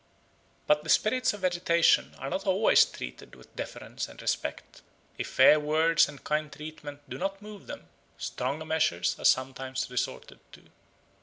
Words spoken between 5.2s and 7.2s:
fair words and kind treatment do